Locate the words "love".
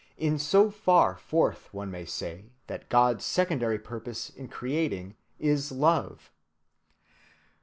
5.71-6.31